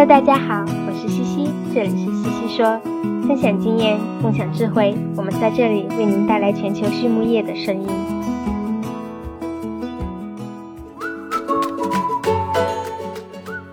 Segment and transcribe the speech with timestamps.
[0.00, 2.80] Hello，大家好，我是西西，这里是西西说，
[3.28, 7.86] 分享经验，共享智慧，我们在这里为您带来全球畜牧业的声音。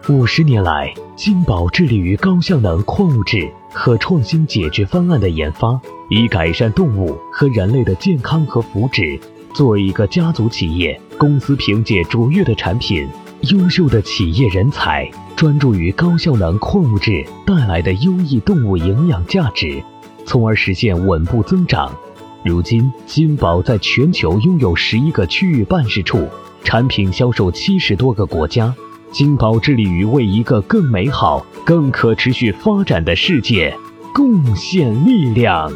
[0.09, 9.17] 五十年来，金宝致力于高效能矿物质和创新解决方案的研发，以改善动物和人类的健康和福祉。
[9.53, 13.07] 作为一个家族企业，公司凭借卓越的产品、
[13.43, 19.83] 优秀的企业人才，专注于高效能矿物质带来的优异动物营养价值，
[20.25, 21.95] 从而实现稳步增长。
[22.43, 26.27] 如今，金宝在全球拥有十一个区域办事处，
[26.63, 28.73] 产品销售七十多个国家。
[29.11, 33.77] 金宝致力于为一个更美好、更可持续发展的世界
[34.15, 35.71] 贡献力量。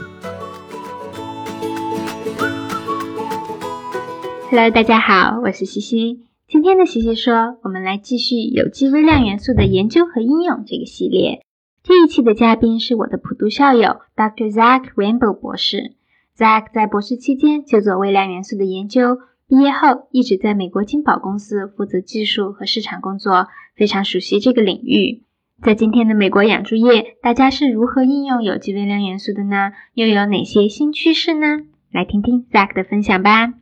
[4.50, 6.30] Hello，大家好，我是西西。
[6.52, 11.46] 今天的西西说，我们来继续有机微量元素的研究和应用这个系列。
[11.82, 14.52] 这一期的嘉宾是我的普渡校友 Dr.
[14.52, 15.94] Zach Rainbow 博士。
[16.38, 25.24] Zach 在博士期间就做微量元素的研究，毕业后一直在美国金宝公司负责技术和市场工作，非常熟悉这个领域。
[25.63, 29.72] 在今天的美国养猪业，大家是如何应用有机微量元素的呢？
[29.94, 31.62] 又有哪些新趋势呢？
[31.94, 33.54] 来听听 Zach 的分享吧。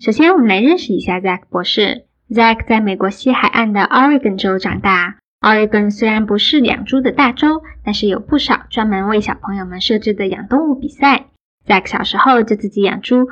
[0.00, 2.07] 首先，我们来认识一下 Zach 博士。
[2.30, 5.16] Zach 在美国西海岸的 Oregon 州长大。
[5.40, 11.26] Oregon 虽然不是养猪的大州，但是有不少专门为小朋友们设置的养动物比赛。
[11.66, 13.28] Zach 小时候就自己养猪，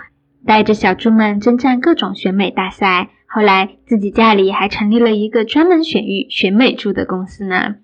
[0.47, 3.11] 带着小猪们征战各种选美大赛。
[3.29, 7.75] 后来自己家里还成立了一个专门选育选美猪的公司呢。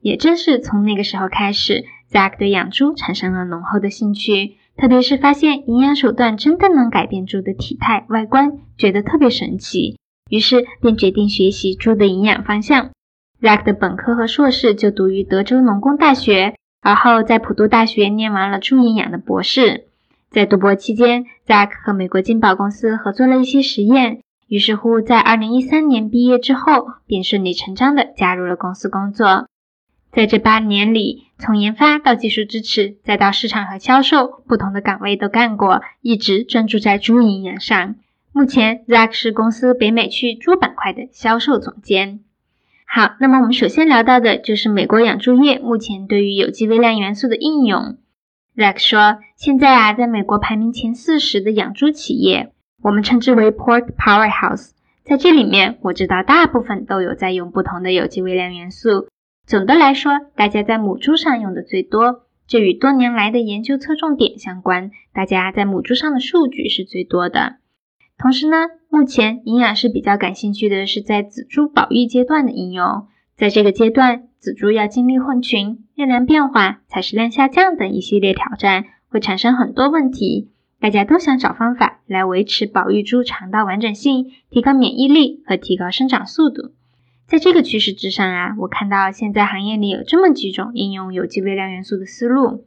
[0.00, 4.56] 也正是从那个时候开始，Zach 对养猪产生了浓厚的兴趣。
[4.74, 9.98] 特别是发现营养手段真的能改变猪的体态外观，觉得特别神奇，
[10.32, 12.88] 于是便决定学习猪的营养方向。
[13.42, 19.88] Zack 的本科和硕士就读于德州农工大学，而后在普渡大学念完了猪营养的博士。
[20.30, 29.46] 在读博期间，Zack 和美国金宝公司合作了一些实验，于是乎在2013年毕业之后，便顺理成章的加入了公司工作。
[30.10, 37.96] 在这八年里，从研发到技术支持，再到市场和销售，不同的岗位都干过，一直专注在猪营养上。
[38.34, 42.20] 目前，Zack 是公司北美区猪板块的销售总监。
[42.86, 47.98] 好，那么我们首先聊到的就是美国养猪业目前对于有机微量元素的应用。
[48.56, 54.70] Zack 说，现在啊，在美国排名前四十的养猪企业，我们称之为 Pork Powerhouse，
[55.04, 59.08] 在这里面，我知道大部分都有在用不同的有机微量元素。
[59.46, 64.90] 总的来说，大家在母猪上用的最多，这与多年来的研究侧重点相关。
[65.12, 67.56] 大家在母猪上的数据是最多的。
[68.22, 73.08] 同时呢，目前营养师比较感兴趣的是在仔猪保育阶段的应用。
[73.34, 80.50] 在这个阶段，仔猪要经历混群、热量变化、采食量下降等一系列挑战，会产生很多问题。
[80.78, 86.70] 大家都想找方法来维持保育猪肠道完整性，提高免疫力和提高生长速度。
[87.26, 92.66] 在这个趋势之上啊，我看到现在行业里有这么几种应用有机微量元素的思路。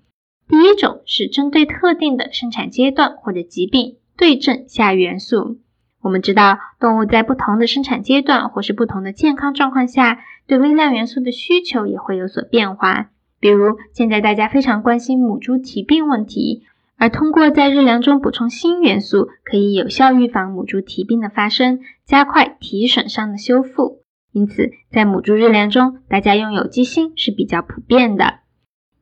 [0.50, 5.60] 第一种是针对特定的生产阶段或者疾病对症下元素。
[6.02, 13.10] 我们知道，动物在不同的生产阶段或是不同的健康状况下，对微量元素的需求也会有所变化。
[13.40, 16.64] 比如，现在大家非常关心母猪蹄病问题，
[16.98, 24.02] 而通过在日粮中补充锌元素，可以有效预防母猪蹄病的发生，加快蹄损伤的修复。
[24.32, 28.42] 因此，在母猪日粮中，大家用有机锌是比较普遍的。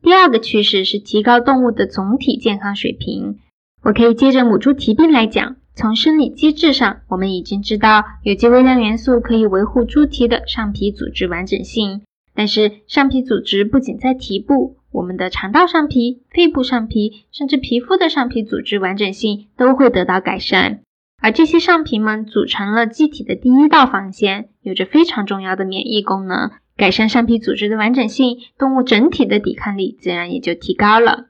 [0.01, 3.39] 第二个趋势是提高动物的总体健康水平。
[3.83, 12.01] 我可以接着母猪蹄病来讲，从生理机制上，我们已经知道有机微量元素可以维护猪蹄的上皮组织完整性。
[12.33, 20.79] 但是，上皮组织不仅在蹄部，我们的肠道上皮、肺部上皮，甚至皮肤的上皮组织完整性都会得到改善。
[21.21, 26.51] 而这些上皮们组成了机体的第一道防线，有着非常重要的免疫功能。
[26.75, 31.27] 改善上皮组织的完整性，动物整体的抵抗力自然也就提高了。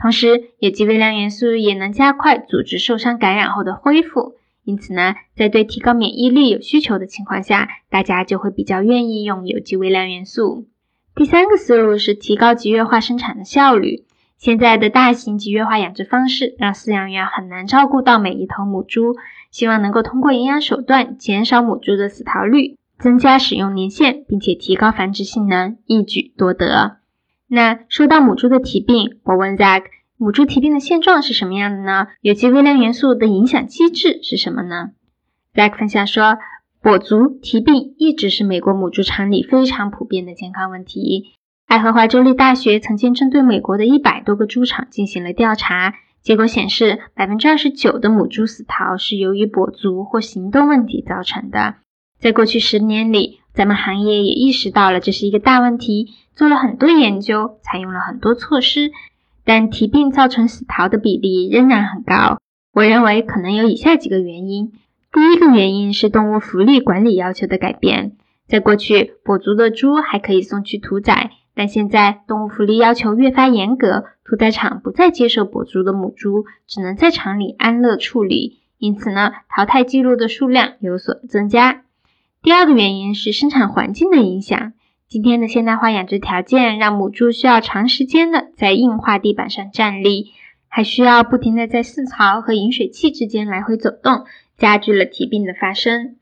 [0.00, 4.34] 同时，有机微量元素也能加快组织受伤感染后的恢复。
[4.64, 10.66] 因此呢，在对提高免疫力有需求的情况下，大家就会比较愿意用有机微量元素。
[11.14, 14.04] 第三个思路是提高集约化生产的效率。
[14.38, 19.16] 现在的大型集约化养殖方式，让饲养员很难照顾到每一头母猪。
[19.50, 26.99] 希望能够通过营养手段减少母猪的死逃率，增加使用年限，并且提高繁殖性能，一举多得。
[27.52, 29.82] 那说到母猪的蹄病，我问 Zack，
[30.16, 32.06] 母猪蹄病的现状是什么样的呢？
[32.20, 34.90] 有机微量元素的影响机制是什么呢
[35.52, 36.38] ？Zack 分享说，
[36.80, 41.32] 跛足、蹄病一直是美国母猪场里非常普遍的健康问题。
[41.66, 51.74] 爱荷华州立大学曾经针对美国的一百多个猪场进行了调查，结果显示，百分之二十九的母猪死逃是由于跛足或行动问题造成的。
[52.20, 58.90] 在过去十年里，咱们行业也意识到了这是一个大问题，做了很多研究，采用了很多措施，
[59.44, 62.38] 但蹄病造成死逃的比例仍然很高。
[62.72, 64.72] 我认为可能有以下几个原因：
[65.12, 68.12] 第一个原因是动物福利管理要求的改变，
[68.46, 71.32] 在过去，跛足的猪还可以送去屠宰。
[71.52, 78.60] 但现在动物福利要求越发严格，屠宰场不再接受跛足的母猪，只能在场里安乐处理。
[78.78, 81.82] 因此呢，淘汰记录的数量有所增加。
[82.42, 84.72] 第二个原因是生产环境的影响。
[85.06, 90.32] 今天的现代化养殖条件让母猪需要长时间的在硬化地板上站立，
[90.66, 94.24] 还需要不停的在饲槽和饮水器之间来回走动，
[94.56, 96.16] 加剧了疾病的发生。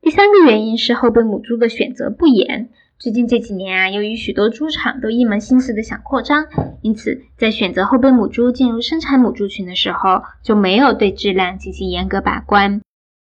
[0.00, 2.68] 第三个原因是后备母猪的选择不严。
[2.96, 6.46] 最近这几年啊，由于许多猪场都一门心思的想扩张，
[6.80, 12.80] 因此在选择后备母猪进入生产母猪群的时候，就没有对质量进行严格把关。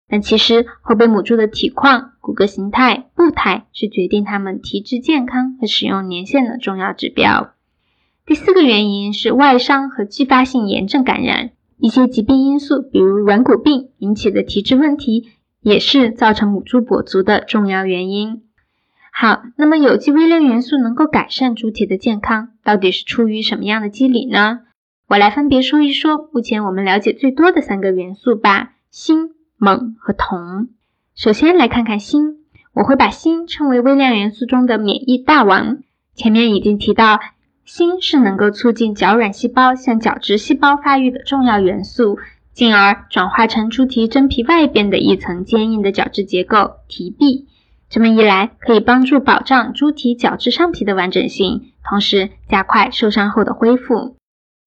[0.10, 7.52] 但其实后备母猪的体况、骨骼形态、步态是决定它们体质健康和使用年限的重要指标。
[8.25, 18.44] 第四个原因是外伤和继发性炎症感染，一些疾病因素，比如软骨病引起的体质问题，也是造成母猪跛足的重要原因。
[19.12, 24.62] 好，那么有机微量元素能够改善猪体的健康，到底是出于什么样的机理呢？
[25.10, 30.70] 我来分别说一说目前我们了解最多的三个元素吧：锌、锰和铜。
[31.15, 32.38] 首先来看看锌，
[32.74, 35.77] 我会把锌称为微量元素中的免疫大王。
[36.15, 37.19] 前面已经提到，
[37.65, 42.18] 锌是能够促进角软细胞向角质细胞发育的重要元素，
[42.51, 47.48] 进而转化成猪蹄真皮外边的一层坚硬的角质结构——蹄壁。
[47.89, 54.18] 这么一来，可以帮助保障猪蹄角质上皮的完整性，同时加快受伤后的恢复。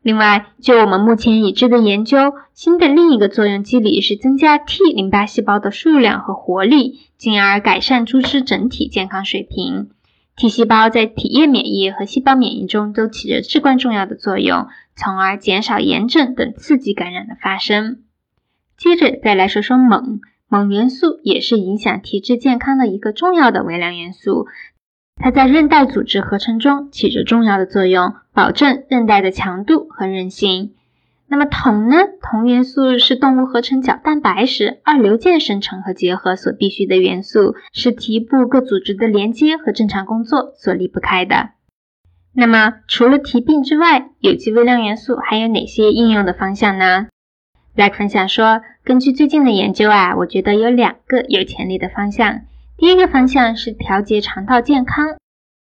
[0.07, 9.89] 另外，就我们目前已知的研究，锌的另一个作用机理是增加 T 淋巴细胞的数量和活力，进而改善猪只整体健康水平。
[10.37, 18.05] T 细胞在体液免疫和细胞免疫中都起着至关重要的作用，从而减少炎症等刺激感染的发生。
[18.77, 20.21] 接着再来说说锰。
[20.49, 24.47] 锰元素也是影响体质健康的一个重要的微量元素，
[25.17, 30.75] 它在韧带组织合成中起着重要的作用，保证韧带的强度和韧性。
[31.27, 31.97] 那么铜呢？
[32.21, 41.53] 铜元素是动物合成角蛋白时二硫键生成和结合所必需的元素，是蹄部各组织的连接和正常工作所离不开的。
[42.35, 47.07] 那么除了蹄病之外，有机微量元素还有哪些应用的方向呢？
[47.75, 52.43] 来分享说，根据最近的研究啊，我觉得有两个有潜力的方向。
[52.77, 55.17] 第一个方向是调节肠道健康。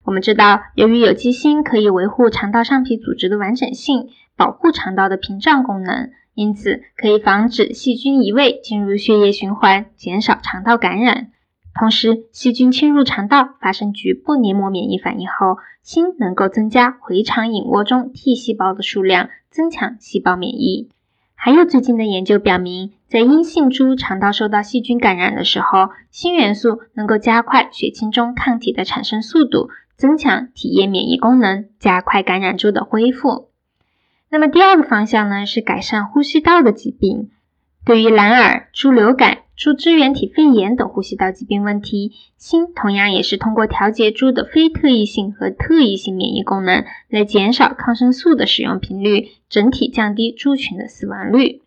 [0.09, 4.09] 我们知道，由于有机锌可以维护肠道上皮组织的完整性，
[4.39, 11.31] 保护肠道的屏障功能，因此可以防止细菌移位进入血液循环，减少肠道感染。
[11.79, 20.89] 同时，细菌侵入肠道发生局部黏膜免疫反应后，锌能够增加回肠隐窝中 T 细胞的数量，增强细胞免疫。
[21.35, 29.69] 还有最近的研究表明，在阴性猪肠道受到细菌感染的时候，锌元素能够加快血清中抗体的产生速度，
[29.99, 33.51] 增强体液免疫功能，加快感染猪的恢复。
[34.31, 37.31] 那么第二个方向呢，是改善呼吸道的疾病，
[37.85, 39.39] 对于蓝耳、猪流感。
[39.57, 51.63] 猪支原体肺炎等呼吸道疾病问题，锌同样也是通过调节猪的非特异性和特异性免疫功能，来减少抗生素的使用频率，整体降低猪群的死亡率。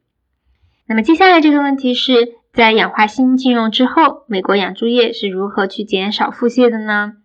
[0.88, 2.14] 那么接下来这个问题是
[2.54, 7.16] 在氧化锌禁用之后，美国养猪业是如何去减少腹泻的呢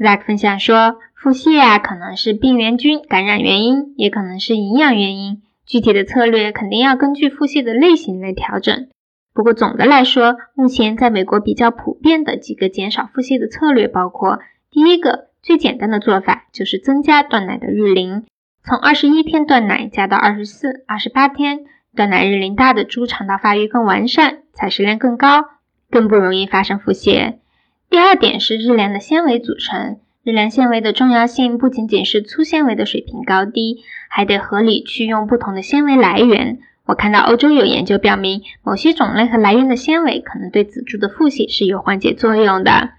[0.00, 8.88] ？Zack 分享说，腹泻啊可能是病原菌感染原因，也可能是营养原因，具体的策略肯定要根据腹泻的类型来调整。
[9.34, 14.40] 不过总的来说，目前在美国比较普遍的几个减少腹泻的策略包括：
[14.70, 18.24] 第一个，最简单的做法就是增加断奶的日龄，
[18.64, 25.44] 从二十一天断奶加到二十四、二十八天，断奶日龄大的猪肠道发育更完善，采食量更高，
[25.90, 27.34] 更不容易发生腹泻。
[27.90, 36.60] 第二点是日粮的纤维组成，日粮纤维的重要性不仅仅是粗纤维的水平高低，还得合理去用不同的纤维来源。
[36.86, 42.90] 我看到欧洲有研究表明，某些种类和来源的纤维可能对仔猪的腹泻是有缓解作用的。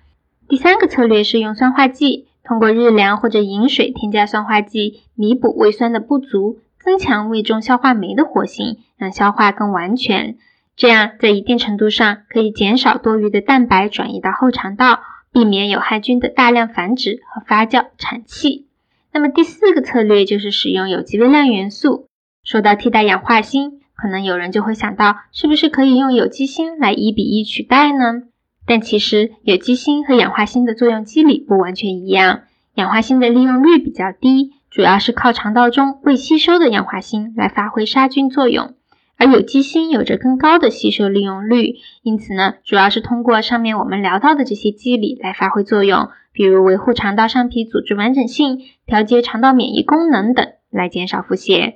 [0.49, 10.35] 第三个策略是用酸化剂，通过日粮或者饮水添加酸化剂，弥补胃酸的不足，增强胃中消化酶的活性，让消化更完全。
[10.75, 15.01] 这样在一定程度上可以减少多余的蛋白转移到后肠道，
[15.31, 18.67] 避免有害菌的大量繁殖和发酵产气。
[19.13, 22.07] 那么第四个策略就是使用有机微量元素。
[22.43, 28.23] 说到替代氧化锌，可能有人就会想到，是不是可以用有机锌来一比一取代呢？
[28.65, 32.41] 但其实有机锌和氧化锌的作用机理不完全一样，
[32.75, 38.73] 氧化锌的利用率比较低，主要是靠肠道中未吸收的氧化锌来发挥杀菌作用，
[39.21, 51.75] 而有机锌有着更高的吸收利用率，因此呢，主要是通过上面我们聊到的这些机理来发挥作用，比如维护肠道上皮组织完整性、调节肠道免疫功能等，来减少腹泻。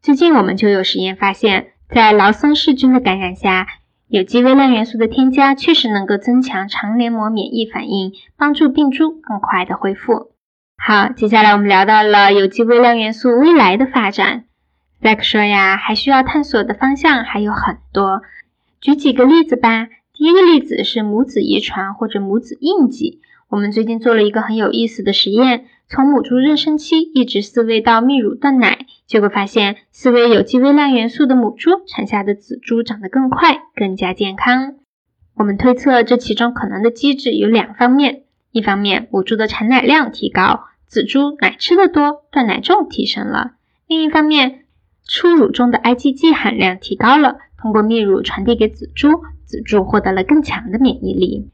[0.00, 3.66] 最近我们就有实验发现，在劳森氏菌的感染下，
[4.08, 10.30] 有机微量元素的添加确实能够增强肠黏膜免疫反应，帮助病株更快的恢复。
[10.82, 14.44] 好，接下来我们聊到了有机微量元素未来的发展。
[15.00, 18.22] Zack 说呀，还需要探索的方向还有很多，
[18.80, 19.88] 举几个例子吧。
[20.12, 23.20] 第一个例子是母子遗传或者母子印记。
[23.48, 28.86] 我们最近做了一个很有意思的实验，从母猪妊娠期一直饲喂到泌乳断奶。
[29.06, 34.74] 结果发现，饲喂有机微量元素的母猪产下的子猪长得更快、更加健康。
[35.34, 43.52] 我们推测，这其中可能的机制有两方面：一方面，母猪的产奶量提高，子猪奶吃的多，断奶重提升了；
[43.86, 44.64] 另一方面，
[45.08, 51.48] 初乳中的 IgG 含量提高了，通过泌乳传递给子猪，子猪获得了更强的免疫力。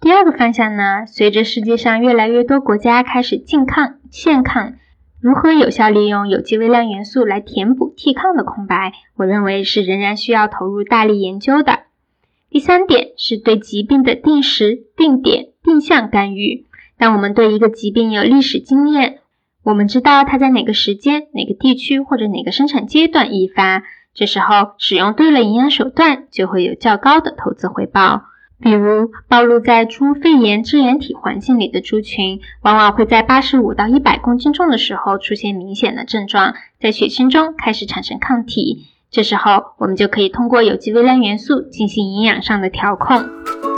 [0.00, 4.74] 第二个方向呢，随着世界上越来越多国家开始禁抗、限抗。
[5.20, 8.92] 如何有效利用有机微量元素来填补替抗的空白？
[9.16, 11.80] 我认为是仍然需要投入大力研究的。
[12.50, 16.66] 第三点是对疾病的定时、定点、定向干预。
[16.98, 19.20] 当我们对一个疾病有历史经验，
[19.64, 28.22] 我们知道它在哪个时间、哪个地区或者哪个生产阶段易发，这时候使用对了营养手段，就会有较高的投资回报。
[28.60, 38.86] 比如，暴露在猪肺炎支原体环境里的猪群，往往会在八十五到一百公斤重的时候出现明显的症状，在血清中开始产生抗体。
[39.10, 43.71] 这时候，我们就可以通过有机微量元素进行营养上的调控。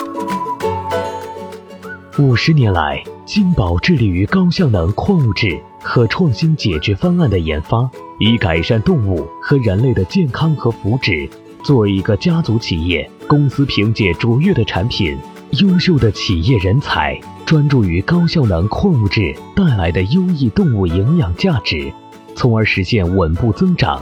[2.16, 7.90] 五十年来，金宝致力于高效能矿物质和创新解决方案的研发，
[8.20, 11.28] 以改善动物和人类的健康和福祉。
[11.64, 15.18] 作为一个家族企业，公司凭借卓越的产品、
[15.58, 21.92] 优秀的企业人才，专注于高效能矿物质带来的优异动物营养价值，
[22.36, 24.00] 从而实现稳步增长。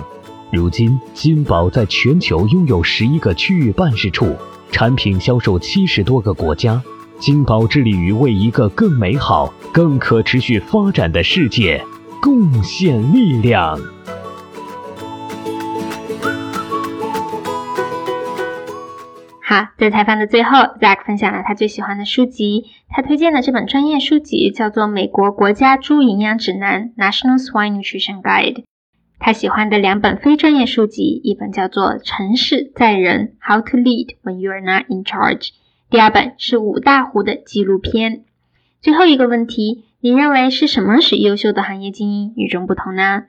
[0.50, 4.36] 如今，金宝在全球拥有十一个区域办事处，
[4.70, 6.82] 产品销售七十多个国家。
[7.22, 11.80] 金宝致力于为一个更美好、更可持续发展的世界
[12.20, 13.78] 贡献力量。
[19.40, 22.64] 好，在采访的最后，Zack 分享了他最喜欢的书籍。
[22.88, 28.64] 他推荐的这本专业书籍叫做《美国国家猪营养指南》（National Swine Nutrition Guide）。
[29.20, 35.50] 他喜欢的两本非专业书籍，一本叫做《城市在人》（How to Lead When You Are Not in Charge），
[35.92, 38.24] 第二本是五大湖的纪录片。
[38.80, 43.24] 最后一个问题，你认为是什么使优秀的行业精英与众不同呢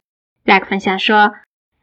[0.46, 1.34] ？Zack 分享说：“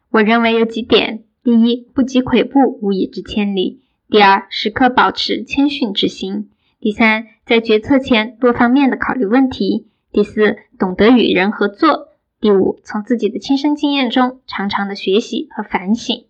[0.09, 6.49] 我认为有几点，第一，不积跬步，无以至千里。”第二，时刻保持谦逊之心；
[6.81, 12.09] 第三，在决策前多方面的考虑问题；第四，懂得与人合作；
[12.41, 16.25] 第五，从自己的亲身经验中常常的学习和反省。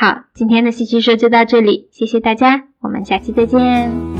[0.00, 4.19] 好，今天的西西说就到这里，谢谢大家，我们下期再见。